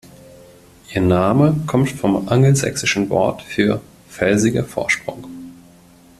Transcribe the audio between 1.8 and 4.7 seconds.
vom angelsächsischen Wort für „felsiger